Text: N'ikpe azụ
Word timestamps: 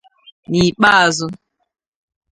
N'ikpe 0.49 0.87
azụ 1.03 1.27